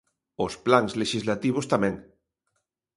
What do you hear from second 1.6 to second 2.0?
tamén.